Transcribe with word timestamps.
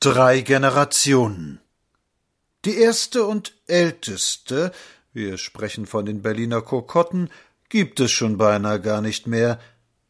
Drei 0.00 0.42
Generationen. 0.42 1.58
Die 2.64 2.76
erste 2.76 3.24
und 3.26 3.54
älteste, 3.66 4.70
wir 5.12 5.38
sprechen 5.38 5.86
von 5.86 6.06
den 6.06 6.22
Berliner 6.22 6.62
Kokotten, 6.62 7.30
gibt 7.68 7.98
es 7.98 8.12
schon 8.12 8.38
beinahe 8.38 8.80
gar 8.80 9.00
nicht 9.00 9.26
mehr. 9.26 9.58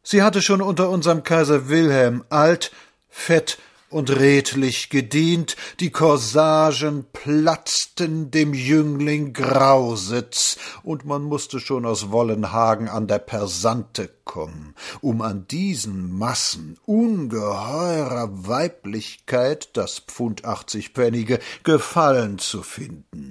Sie 0.03 0.21
hatte 0.21 0.43
schon 0.43 0.61
unter 0.61 0.91
unserem 0.91 1.23
Kaiser 1.23 1.69
Wilhelm 1.69 2.23
alt, 2.29 2.71
fett 3.09 3.57
und 3.89 4.09
redlich 4.09 4.89
gedient, 4.89 5.55
die 5.79 5.91
Corsagen 5.91 7.05
platzten 7.11 8.31
dem 8.31 8.53
Jüngling 8.53 9.33
Grausitz, 9.33 10.57
und 10.83 11.05
man 11.05 11.23
musste 11.23 11.59
schon 11.59 11.85
aus 11.85 12.11
Wollenhagen 12.11 12.87
an 12.87 13.07
der 13.07 13.19
Persante 13.19 14.09
kommen, 14.25 14.75
um 15.01 15.21
an 15.21 15.47
diesen 15.47 16.17
Massen 16.17 16.77
ungeheurer 16.85 18.47
Weiblichkeit 18.47 19.69
das 19.73 19.99
Pfund 19.99 20.45
achtzigpfennige 20.45 21.39
Gefallen 21.63 22.37
zu 22.39 22.61
finden. 22.63 23.28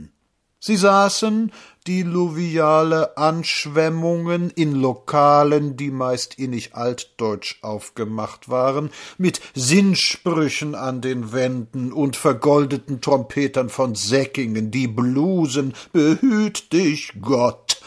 Sie 0.61 0.77
saßen, 0.77 1.53
diluviale 1.87 3.17
Anschwemmungen 3.17 4.51
in 4.51 4.73
Lokalen, 4.73 5.77
die 5.77 5.93
meist 5.93 6.37
innig 6.37 6.75
altdeutsch 6.75 7.59
aufgemacht 7.63 8.49
waren, 8.49 8.91
mit 9.19 9.41
Sinnsprüchen 9.55 10.75
an 10.75 11.01
den 11.01 11.33
Wänden 11.33 11.93
und 11.93 12.17
vergoldeten 12.17 13.01
Trompetern 13.01 13.69
von 13.69 13.95
Säckingen, 13.95 14.73
die 14.73 14.89
blusen 14.89 15.75
Behüt 15.93 16.73
dich 16.73 17.13
Gott. 17.23 17.81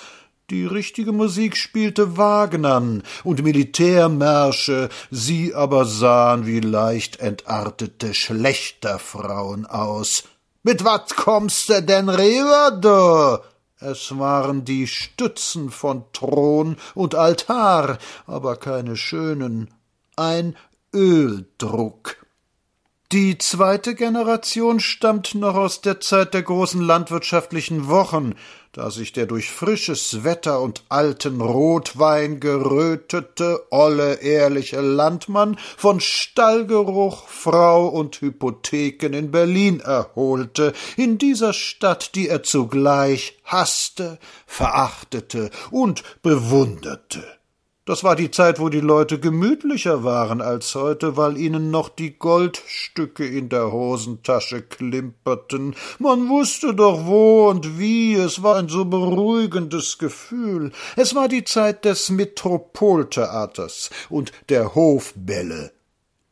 Die 0.50 0.66
richtige 0.66 1.12
Musik 1.12 1.58
spielte 1.58 2.16
Wagnern 2.18 3.04
und 3.26 3.44
Militärmärsche, 3.44 4.90
sie 5.10 5.54
aber 5.54 5.84
sahen 5.86 6.46
wie 6.46 6.62
leicht 6.62 7.20
entartete 7.20 8.14
Schlechterfrauen 8.14 9.66
aus, 9.66 10.24
mit 10.64 10.84
wat 10.84 11.16
kommst 11.16 11.70
du 11.70 11.82
denn 11.82 12.10
rüber, 12.10 12.72
du? 12.72 13.44
Es 13.84 14.18
waren 14.18 14.64
die 14.64 14.86
Stützen 14.86 15.72
von 15.72 16.04
Thron 16.14 16.78
und 16.94 17.16
Altar, 17.16 17.98
aber 18.28 18.56
keine 18.58 18.96
schönen, 18.96 19.74
ein 20.16 20.56
Öldruck. 20.94 22.21
Die 23.12 23.38
zweite 23.38 23.94
Generation 23.94 24.80
stammt 24.80 25.36
noch 25.36 25.56
aus 25.56 25.82
der 25.82 26.00
Zeit 26.00 26.34
der 26.34 26.44
großen 26.44 26.80
landwirtschaftlichen 26.80 27.90
Wochen, 27.90 28.36
da 28.72 28.90
sich 28.90 29.12
der 29.12 29.26
durch 29.26 29.52
frisches 29.52 30.24
Wetter 30.24 30.62
und 30.62 30.86
alten 30.88 31.42
Rotwein 31.42 32.40
gerötete, 32.40 33.66
olle, 33.70 34.22
ehrliche 34.22 34.80
Landmann 34.80 35.58
von 35.76 36.00
Stallgeruch, 36.00 37.28
Frau 37.28 37.90
und 37.90 38.22
Hypotheken 38.22 39.12
in 39.12 39.30
Berlin 39.30 39.82
erholte, 39.82 40.72
in 40.96 41.18
dieser 41.18 41.52
Stadt, 41.52 42.16
die 42.16 42.30
er 42.30 42.44
zugleich 42.44 43.38
hasste, 43.44 44.20
verachtete 44.46 45.50
und 45.70 46.04
bewunderte. 46.22 47.41
Das 47.92 48.06
war 48.06 48.16
die 48.16 48.32
Zeit, 48.32 48.62
wo 48.62 48.70
die 48.70 48.80
Leute 48.80 49.20
gemütlicher 49.20 50.06
waren 50.06 50.40
als 50.40 50.76
heute, 50.76 51.18
weil 51.18 51.36
ihnen 51.38 51.72
noch 51.72 51.90
die 51.90 52.18
Goldstücke 52.18 53.28
in 53.28 53.50
der 53.50 53.74
Hosentasche 53.74 54.62
klimperten. 54.62 55.76
Man 56.00 56.30
wusste 56.30 56.74
doch 56.74 57.06
wo 57.06 57.50
und 57.50 57.78
wie, 57.78 58.14
es 58.14 58.44
war 58.44 58.56
ein 58.56 58.70
so 58.70 58.86
beruhigendes 58.86 59.98
Gefühl. 59.98 60.72
Es 60.96 61.16
war 61.16 61.28
die 61.28 61.44
Zeit 61.44 61.84
des 61.84 62.10
Metropoltheaters 62.10 63.90
und 64.10 64.32
der 64.48 64.74
Hofbälle. 64.74 65.74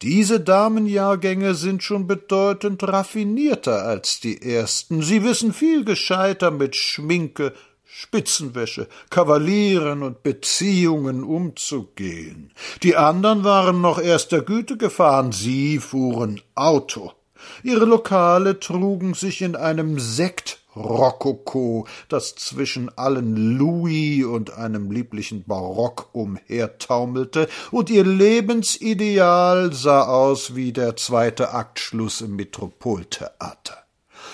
Diese 0.01 0.39
Damenjahrgänge 0.39 1.55
sind 1.55 1.83
schon 1.83 2.07
bedeutend 2.07 2.83
raffinierter 2.83 3.83
als 3.83 4.21
die 4.21 4.41
ersten. 4.41 5.01
Sie 5.01 5.25
wissen 5.25 5.51
viel 5.51 5.83
gescheiter 5.83 6.51
mit 6.51 6.77
Schminke, 6.77 7.51
Spitzenwäsche, 7.91 8.87
Kavalieren 9.09 10.03
und 10.03 10.21
Beziehungen 10.21 11.23
umzugehen. 11.23 12.53
Die 12.83 12.95
anderen 12.95 13.43
waren 13.43 13.81
noch 13.81 13.99
erster 13.99 14.41
Güte 14.41 14.77
gefahren, 14.77 15.31
sie 15.31 15.79
fuhren 15.79 16.39
Auto. 16.53 17.13
Ihre 17.63 17.85
Lokale 17.85 18.59
trugen 18.59 19.15
sich 19.15 19.41
in 19.41 19.55
einem 19.55 19.99
Sekt 19.99 20.59
Rokoko, 20.75 21.87
das 22.09 22.35
zwischen 22.35 22.95
allen 22.95 23.57
Louis 23.57 24.23
und 24.23 24.53
einem 24.53 24.91
lieblichen 24.91 25.43
Barock 25.45 26.09
umhertaumelte, 26.13 27.49
und 27.71 27.89
ihr 27.89 28.05
Lebensideal 28.05 29.73
sah 29.73 30.03
aus 30.03 30.55
wie 30.55 30.73
der 30.73 30.95
zweite 30.95 31.53
Aktschluss 31.53 32.21
im 32.21 32.35
Metropoltheater. 32.35 33.88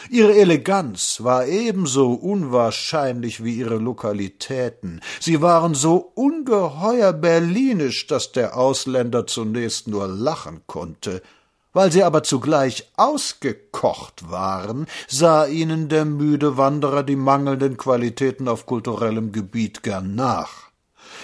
Ihre 0.10 0.36
Eleganz 0.36 1.24
war 1.24 1.46
ebenso 1.48 2.14
unwahrscheinlich 2.14 3.44
wie 3.44 3.56
ihre 3.56 3.78
Lokalitäten. 3.78 5.02
Sie 5.20 5.42
waren 5.42 5.74
so 5.74 6.12
ungeheuer 6.16 7.14
berlinisch, 7.14 8.08
dass 8.08 8.32
der 8.32 8.58
Ausländer 8.58 9.28
zunächst 9.28 9.88
nur 9.88 10.08
lachen 10.08 10.62
konnte. 10.68 11.22
Weil 11.74 11.92
sie 11.92 12.04
aber 12.04 12.24
zugleich 12.24 12.90
ausgekocht 12.96 14.32
waren, 14.32 14.86
sah 15.08 15.46
ihnen 15.46 15.90
der 15.90 16.06
müde 16.06 16.56
Wanderer 16.56 17.04
die 17.04 17.18
mangelnden 17.18 17.76
Qualitäten 17.76 18.48
auf 18.48 18.66
kulturellem 18.66 19.34
Gebiet 19.34 19.84
gern 19.84 20.16
nach. 20.16 20.70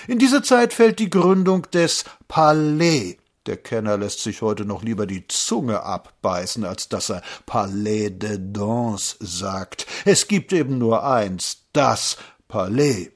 In 0.08 0.20
diese 0.20 0.42
Zeit 0.42 0.74
fällt 0.74 1.00
die 1.00 1.10
Gründung 1.10 1.68
des 1.72 2.04
Palais 2.28 3.18
der 3.46 3.58
Kenner 3.58 3.98
lässt 3.98 4.22
sich 4.22 4.42
heute 4.42 4.66
noch 4.66 4.84
lieber 4.84 5.08
die 5.08 5.28
Zunge 5.28 5.84
abbeißen, 5.84 6.64
als 6.64 6.90
dass 6.90 7.10
er 7.10 7.24
Palais 7.46 8.10
de 8.12 8.40
Danse 8.40 9.16
sagt. 9.20 9.88
Es 10.06 10.28
gibt 10.28 10.54
eben 10.54 10.78
nur 10.78 11.06
eins, 11.06 11.66
das 11.74 12.18
Palais. 12.48 13.12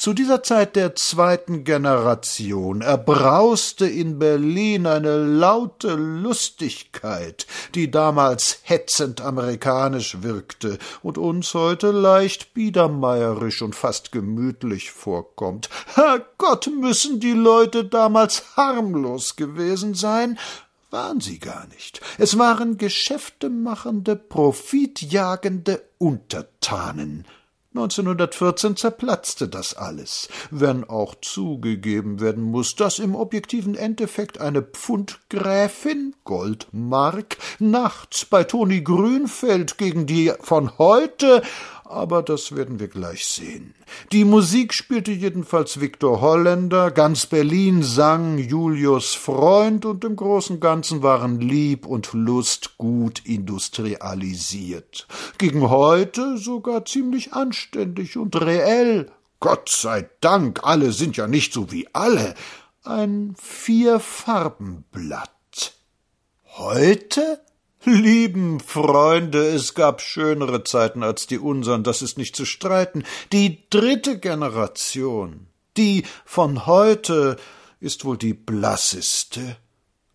Zu 0.00 0.14
dieser 0.14 0.42
Zeit 0.42 0.76
der 0.76 0.94
zweiten 0.94 1.62
Generation 1.62 2.80
erbrauste 2.80 3.86
in 3.86 4.18
Berlin 4.18 4.86
eine 4.86 5.18
laute 5.18 5.94
Lustigkeit, 5.94 7.46
die 7.74 7.90
damals 7.90 8.60
hetzend 8.62 9.20
amerikanisch 9.20 10.22
wirkte 10.22 10.78
und 11.02 11.18
uns 11.18 11.52
heute 11.52 11.90
leicht 11.90 12.54
biedermeierisch 12.54 13.60
und 13.60 13.74
fast 13.74 14.10
gemütlich 14.10 14.90
vorkommt. 14.90 15.68
Herrgott, 15.94 16.70
müssen 16.80 17.20
die 17.20 17.32
Leute 17.34 17.84
damals 17.84 18.56
harmlos 18.56 19.36
gewesen 19.36 19.92
sein, 19.92 20.38
waren 20.90 21.20
sie 21.20 21.38
gar 21.38 21.66
nicht. 21.66 22.00
Es 22.16 22.38
waren 22.38 22.78
geschäftemachende, 22.78 24.16
profitjagende 24.16 25.82
Untertanen. 25.98 27.26
1914 27.72 28.76
zerplatzte 28.76 29.46
das 29.46 29.74
alles, 29.74 30.28
wenn 30.50 30.82
auch 30.82 31.14
zugegeben 31.20 32.20
werden 32.20 32.42
muss, 32.42 32.74
dass 32.74 32.98
im 32.98 33.14
objektiven 33.14 33.76
Endeffekt 33.76 34.40
eine 34.40 34.60
Pfundgräfin 34.60 36.16
Goldmark 36.24 37.36
nachts 37.60 38.24
bei 38.24 38.42
Toni 38.42 38.80
Grünfeld 38.80 39.78
gegen 39.78 40.06
die 40.06 40.32
von 40.40 40.78
heute 40.78 41.42
aber 41.90 42.22
das 42.22 42.54
werden 42.54 42.78
wir 42.78 42.86
gleich 42.88 43.26
sehen. 43.26 43.74
Die 44.12 44.24
Musik 44.24 44.72
spielte 44.72 45.10
jedenfalls 45.10 45.80
Viktor 45.80 46.20
Holländer, 46.20 46.92
ganz 46.92 47.26
Berlin 47.26 47.82
sang 47.82 48.38
Julius 48.38 49.14
Freund 49.14 49.84
und 49.84 50.04
im 50.04 50.14
großen 50.16 50.60
Ganzen 50.60 51.02
waren 51.02 51.40
Lieb 51.40 51.86
und 51.86 52.12
Lust 52.12 52.78
gut 52.78 53.26
industrialisiert. 53.26 55.08
Gegen 55.38 55.68
heute 55.68 56.38
sogar 56.38 56.84
ziemlich 56.84 57.32
anständig 57.32 58.16
und 58.16 58.40
reell. 58.40 59.10
Gott 59.40 59.68
sei 59.68 60.08
Dank, 60.20 60.60
alle 60.62 60.92
sind 60.92 61.16
ja 61.16 61.26
nicht 61.26 61.52
so 61.52 61.72
wie 61.72 61.88
alle. 61.92 62.36
Ein 62.84 63.34
Vierfarbenblatt. 63.36 65.74
Heute? 66.44 67.40
Lieben 67.84 68.60
Freunde, 68.60 69.48
es 69.48 69.74
gab 69.74 70.02
schönere 70.02 70.64
Zeiten 70.64 71.02
als 71.02 71.26
die 71.26 71.38
unsern, 71.38 71.82
das 71.82 72.02
ist 72.02 72.18
nicht 72.18 72.36
zu 72.36 72.44
streiten. 72.44 73.04
Die 73.32 73.64
dritte 73.70 74.18
Generation, 74.18 75.46
die 75.78 76.04
von 76.26 76.66
heute, 76.66 77.36
ist 77.80 78.04
wohl 78.04 78.18
die 78.18 78.34
blasseste 78.34 79.56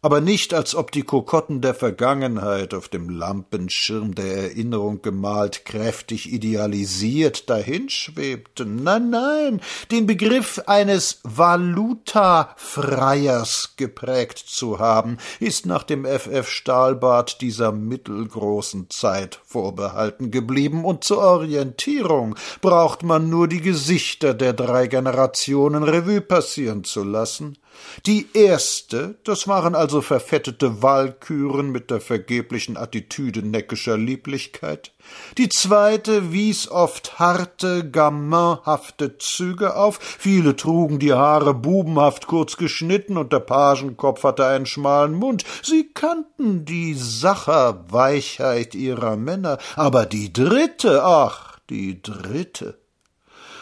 aber 0.05 0.21
nicht 0.21 0.53
als 0.53 0.75
ob 0.75 0.91
die 0.91 1.01
Kokotten 1.01 1.61
der 1.61 1.73
Vergangenheit 1.73 2.75
auf 2.75 2.89
dem 2.89 3.09
Lampenschirm 3.09 4.13
der 4.13 4.51
Erinnerung 4.51 5.01
gemalt, 5.01 5.65
kräftig 5.65 6.31
idealisiert 6.31 7.49
dahinschwebten. 7.49 8.83
Nein, 8.83 9.09
nein, 9.09 9.61
den 9.89 10.05
Begriff 10.05 10.61
eines 10.67 11.21
Valutafreiers 11.23 13.73
geprägt 13.77 14.37
zu 14.37 14.77
haben, 14.77 15.17
ist 15.39 15.65
nach 15.65 15.81
dem 15.81 16.05
FF 16.05 16.49
Stahlbart 16.49 17.41
dieser 17.41 17.71
mittelgroßen 17.71 18.91
Zeit 18.91 19.39
vorbehalten 19.43 20.29
geblieben, 20.29 20.85
und 20.85 21.03
zur 21.03 21.17
Orientierung 21.17 22.35
braucht 22.61 23.01
man 23.01 23.31
nur 23.31 23.47
die 23.47 23.61
Gesichter 23.61 24.35
der 24.35 24.53
drei 24.53 24.85
Generationen 24.85 25.81
Revue 25.81 26.21
passieren 26.21 26.83
zu 26.83 27.03
lassen. 27.03 27.57
Die 28.05 28.27
erste, 28.33 29.15
das 29.23 29.47
waren 29.47 29.75
also 29.75 30.01
verfettete 30.01 30.81
Walküren 30.81 31.71
mit 31.71 31.89
der 31.91 32.01
vergeblichen 32.01 32.77
Attitüde 32.77 33.41
neckischer 33.41 33.97
Lieblichkeit. 33.97 34.91
Die 35.37 35.49
zweite 35.49 36.31
wies 36.31 36.69
oft 36.69 37.19
harte, 37.19 37.89
gaminhafte 37.89 39.17
Züge 39.17 39.75
auf. 39.75 39.99
Viele 40.01 40.55
trugen 40.55 40.99
die 40.99 41.13
Haare 41.13 41.53
bubenhaft 41.53 42.27
kurz 42.27 42.57
geschnitten 42.57 43.17
und 43.17 43.33
der 43.33 43.39
Pagenkopf 43.39 44.23
hatte 44.23 44.45
einen 44.45 44.65
schmalen 44.65 45.13
Mund. 45.13 45.43
Sie 45.61 45.89
kannten 45.93 46.65
die 46.65 46.93
Sacherweichheit 46.93 48.75
ihrer 48.75 49.15
Männer. 49.15 49.57
Aber 49.75 50.05
die 50.05 50.33
dritte, 50.33 51.03
ach, 51.03 51.59
die 51.69 52.01
dritte. 52.01 52.77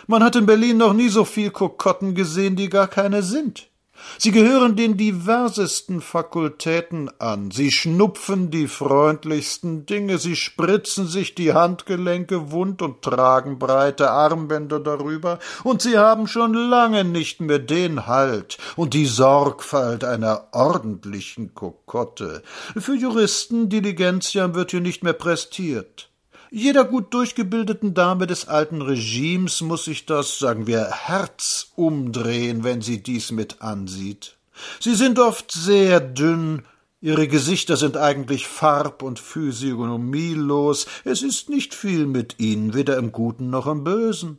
Man 0.08 0.24
hat 0.24 0.36
in 0.36 0.46
Berlin 0.46 0.78
noch 0.78 0.94
nie 0.94 1.10
so 1.10 1.24
viel 1.24 1.52
Kokotten 1.52 2.14
gesehen, 2.14 2.56
die 2.56 2.70
gar 2.70 2.88
keine 2.88 3.24
sind. 3.24 3.70
Sie 4.18 4.32
gehören 4.32 4.76
den 4.76 4.98
diversesten 4.98 6.02
Fakultäten 6.02 7.10
an, 7.20 7.52
sie 7.52 7.72
schnupfen 7.72 8.52
die 8.52 8.68
freundlichsten 8.68 9.86
Dinge, 9.86 10.18
sie 10.18 10.36
spritzen 10.36 11.08
sich 11.08 11.36
die 11.36 11.54
Handgelenke 11.54 12.52
wund 12.52 12.82
und 12.82 13.02
tragen 13.02 13.60
breite 13.60 14.12
Armbänder 14.12 14.80
darüber, 14.80 15.40
und 15.64 15.82
sie 15.82 15.98
haben 15.98 16.28
schon 16.28 16.54
lange 16.54 17.04
nicht 17.04 17.42
mehr 17.42 17.60
den 17.60 18.08
Halt 18.08 18.58
und 18.76 18.94
die 18.94 19.06
Sorgfalt 19.06 20.04
einer 20.04 20.48
ordentlichen 20.52 21.54
Kokotte. 21.54 22.44
Für 22.78 22.96
Juristen 22.96 23.70
Diligentiam 23.70 24.56
wird 24.56 24.72
hier 24.72 24.82
nicht 24.82 25.04
mehr 25.04 25.14
prestiert. 25.14 26.13
Jeder 26.56 26.86
gut 26.86 27.16
durchgebildeten 27.16 27.96
Dame 27.96 28.28
des 28.28 28.48
alten 28.48 28.84
Regimes 28.84 29.62
muss 29.62 29.86
sich 29.86 30.06
das, 30.06 30.38
sagen 30.38 30.68
wir, 30.68 30.86
Herz 30.86 31.72
umdrehen, 31.76 32.64
wenn 32.64 32.80
sie 32.80 33.02
dies 33.02 33.32
mit 33.32 33.64
ansieht. 33.64 34.38
Sie 34.80 34.94
sind 34.94 35.18
oft 35.18 35.52
sehr 35.52 36.00
dünn, 36.00 36.62
ihre 37.02 37.28
Gesichter 37.28 37.76
sind 37.76 37.98
eigentlich 37.98 38.48
farb- 38.48 39.02
und 39.02 39.18
physiognomielos, 39.18 40.86
es 41.06 41.24
ist 41.24 41.50
nicht 41.50 41.74
viel 41.74 42.06
mit 42.06 42.40
ihnen, 42.40 42.76
weder 42.76 42.98
im 42.98 43.12
Guten 43.12 43.50
noch 43.50 43.66
im 43.66 43.84
Bösen. 43.84 44.38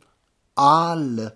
Alle. 0.55 1.35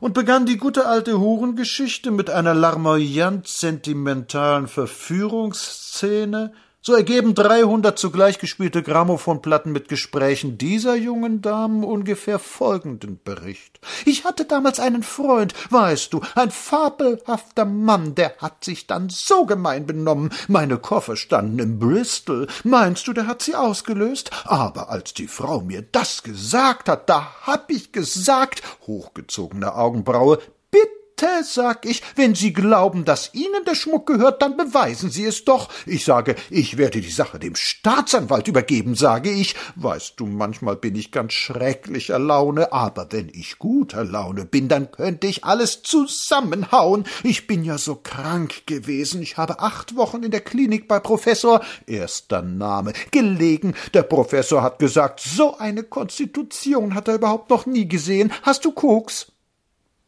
Und 0.00 0.14
begann 0.14 0.46
die 0.46 0.56
gute 0.56 0.86
alte 0.86 1.20
Hurengeschichte 1.20 2.10
mit 2.10 2.30
einer 2.30 2.54
larmoyant 2.54 3.46
sentimentalen 3.46 4.68
Verführungsszene, 4.68 6.54
so 6.82 6.94
ergeben 6.94 7.34
dreihundert 7.34 7.98
zugleich 7.98 8.38
gespielte 8.38 8.82
Grammophonplatten 8.82 9.70
mit 9.70 9.88
Gesprächen 9.88 10.56
dieser 10.56 10.94
jungen 10.94 11.42
Damen 11.42 11.84
ungefähr 11.84 12.38
folgenden 12.38 13.20
Bericht. 13.22 13.80
Ich 14.06 14.24
hatte 14.24 14.46
damals 14.46 14.80
einen 14.80 15.02
Freund, 15.02 15.54
weißt 15.70 16.12
du, 16.12 16.22
ein 16.34 16.50
fabelhafter 16.50 17.64
Mann, 17.64 18.14
der 18.14 18.34
hat 18.38 18.64
sich 18.64 18.86
dann 18.86 19.10
so 19.10 19.44
gemein 19.44 19.86
benommen. 19.86 20.30
Meine 20.48 20.78
Koffer 20.78 21.16
standen 21.16 21.58
in 21.58 21.78
Bristol. 21.78 22.46
Meinst 22.64 23.06
du, 23.06 23.12
der 23.12 23.26
hat 23.26 23.42
sie 23.42 23.54
ausgelöst? 23.54 24.30
Aber 24.44 24.88
als 24.88 25.12
die 25.12 25.28
Frau 25.28 25.60
mir 25.60 25.82
das 25.82 26.22
gesagt 26.22 26.88
hat, 26.88 27.10
da 27.10 27.34
hab 27.42 27.70
ich 27.70 27.92
gesagt, 27.92 28.62
hochgezogene 28.86 29.74
Augenbraue, 29.74 30.38
bitte 30.70 30.99
Bitte, 31.20 31.44
sag 31.44 31.84
ich, 31.84 32.02
wenn 32.16 32.34
Sie 32.34 32.54
glauben, 32.54 33.04
dass 33.04 33.34
Ihnen 33.34 33.62
der 33.66 33.74
Schmuck 33.74 34.06
gehört, 34.06 34.40
dann 34.40 34.56
beweisen 34.56 35.10
Sie 35.10 35.26
es 35.26 35.44
doch. 35.44 35.68
Ich 35.84 36.06
sage, 36.06 36.34
ich 36.48 36.78
werde 36.78 37.02
die 37.02 37.10
Sache 37.10 37.38
dem 37.38 37.56
Staatsanwalt 37.56 38.48
übergeben, 38.48 38.94
sage 38.94 39.30
ich. 39.30 39.54
Weißt 39.76 40.14
du, 40.16 40.24
manchmal 40.24 40.76
bin 40.76 40.94
ich 40.94 41.12
ganz 41.12 41.34
schrecklicher 41.34 42.18
Laune, 42.18 42.72
aber 42.72 43.08
wenn 43.10 43.28
ich 43.34 43.58
guter 43.58 44.02
Laune 44.02 44.46
bin, 44.46 44.68
dann 44.68 44.92
könnte 44.92 45.26
ich 45.26 45.44
alles 45.44 45.82
zusammenhauen. 45.82 47.04
Ich 47.22 47.46
bin 47.46 47.64
ja 47.64 47.76
so 47.76 47.96
krank 47.96 48.66
gewesen. 48.66 49.20
Ich 49.20 49.36
habe 49.36 49.60
acht 49.60 49.96
Wochen 49.96 50.22
in 50.22 50.30
der 50.30 50.40
Klinik 50.40 50.88
bei 50.88 51.00
Professor, 51.00 51.60
erster 51.86 52.40
Name, 52.40 52.94
gelegen. 53.10 53.74
Der 53.92 54.04
Professor 54.04 54.62
hat 54.62 54.78
gesagt, 54.78 55.20
so 55.20 55.58
eine 55.58 55.82
Konstitution 55.82 56.94
hat 56.94 57.08
er 57.08 57.16
überhaupt 57.16 57.50
noch 57.50 57.66
nie 57.66 57.86
gesehen. 57.86 58.32
Hast 58.42 58.64
du 58.64 58.72
Koks? 58.72 59.26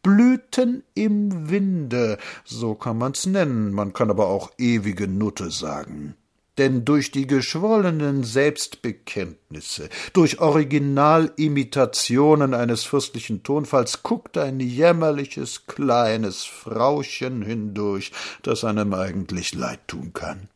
Blüten 0.03 0.83
im 0.93 1.49
Winde, 1.49 2.17
so 2.43 2.75
kann 2.75 2.97
man's 2.97 3.25
nennen, 3.25 3.71
man 3.71 3.93
kann 3.93 4.09
aber 4.09 4.27
auch 4.27 4.51
ewige 4.57 5.07
Nutte 5.07 5.49
sagen. 5.49 6.17
Denn 6.59 6.85
durch 6.85 7.09
die 7.09 7.25
geschwollenen 7.25 8.23
Selbstbekenntnisse, 8.23 9.89
durch 10.11 10.39
Originalimitationen 10.39 12.53
eines 12.53 12.83
fürstlichen 12.83 13.41
Tonfalls 13.41 14.03
guckt 14.03 14.37
ein 14.37 14.59
jämmerliches 14.59 15.65
kleines 15.65 16.43
Frauchen 16.43 17.41
hindurch, 17.41 18.11
das 18.43 18.63
einem 18.65 18.93
eigentlich 18.93 19.55
leid 19.55 19.79
tun 19.87 20.13
kann. 20.13 20.47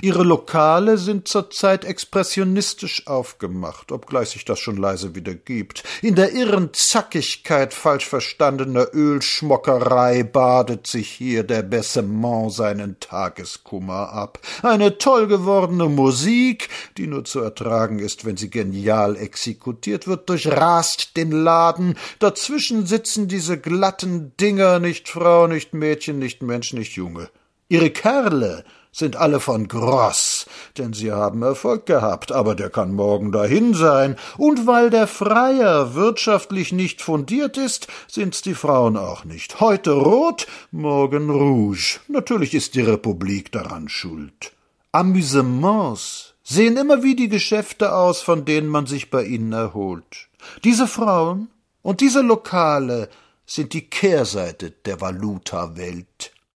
Ihre 0.00 0.22
Lokale 0.22 0.98
sind 0.98 1.28
zurzeit 1.28 1.84
expressionistisch 1.84 3.06
aufgemacht, 3.06 3.92
obgleich 3.92 4.30
sich 4.30 4.44
das 4.44 4.58
schon 4.58 4.76
leise 4.76 5.14
wieder 5.14 5.34
gibt. 5.34 5.82
In 6.00 6.14
der 6.14 6.32
irren 6.32 6.70
Zackigkeit 6.72 7.74
falsch 7.74 8.06
verstandener 8.06 8.88
Ölschmockerei 8.94 10.22
badet 10.22 10.86
sich 10.86 11.10
hier 11.10 11.44
der 11.44 11.62
Bessement 11.62 12.52
seinen 12.52 12.98
Tageskummer 13.00 14.12
ab. 14.12 14.38
Eine 14.62 14.98
toll 14.98 15.26
gewordene 15.26 15.88
Musik, 15.88 16.68
die 16.96 17.06
nur 17.06 17.24
zu 17.24 17.40
ertragen 17.40 17.98
ist, 17.98 18.24
wenn 18.24 18.36
sie 18.36 18.50
genial 18.50 19.16
exekutiert 19.16 20.06
wird, 20.06 20.28
durchrast 20.28 21.16
den 21.16 21.30
Laden. 21.30 21.96
Dazwischen 22.18 22.86
sitzen 22.86 23.28
diese 23.28 23.58
glatten 23.58 24.32
Dinger, 24.38 24.78
nicht 24.78 25.08
Frau, 25.08 25.46
nicht 25.46 25.74
Mädchen, 25.74 26.18
nicht 26.18 26.42
Mensch, 26.42 26.72
nicht 26.72 26.92
Junge. 26.92 27.28
Ihre 27.72 27.88
Kerle 27.88 28.64
sind 28.92 29.16
alle 29.16 29.40
von 29.40 29.66
Gross, 29.66 30.44
denn 30.76 30.92
sie 30.92 31.10
haben 31.10 31.40
Erfolg 31.40 31.86
gehabt, 31.86 32.30
aber 32.30 32.54
der 32.54 32.68
kann 32.68 32.92
morgen 32.92 33.32
dahin 33.32 33.72
sein, 33.72 34.16
und 34.36 34.66
weil 34.66 34.90
der 34.90 35.06
Freier 35.06 35.94
wirtschaftlich 35.94 36.72
nicht 36.72 37.00
fundiert 37.00 37.56
ist, 37.56 37.86
sind's 38.08 38.42
die 38.42 38.52
Frauen 38.52 38.98
auch 38.98 39.24
nicht. 39.24 39.60
Heute 39.60 39.92
rot, 39.92 40.46
morgen 40.70 41.30
rouge. 41.30 42.00
Natürlich 42.08 42.52
ist 42.52 42.74
die 42.74 42.82
Republik 42.82 43.50
daran 43.52 43.88
schuld. 43.88 44.52
Amüsements 44.92 46.34
sehen 46.42 46.76
immer 46.76 47.02
wie 47.02 47.16
die 47.16 47.30
Geschäfte 47.30 47.94
aus, 47.94 48.20
von 48.20 48.44
denen 48.44 48.68
man 48.68 48.84
sich 48.84 49.08
bei 49.08 49.24
ihnen 49.24 49.54
erholt. 49.54 50.28
Diese 50.62 50.86
Frauen 50.86 51.48
und 51.80 52.02
diese 52.02 52.20
Lokale 52.20 53.08
sind 53.46 53.72
die 53.72 53.88
Kehrseite 53.88 54.72
der 54.72 55.00
Valutawelt. 55.00 56.31